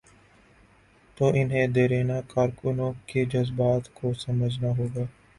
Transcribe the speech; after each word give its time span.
تو 1.17 1.25
انہیں 1.35 1.67
دیرینہ 1.67 2.13
کارکنوں 2.27 2.91
کے 3.05 3.25
جذبات 3.25 3.93
کو 3.93 4.13
سمجھنا 4.13 4.69
ہو 4.77 4.87
گا۔ 4.95 5.05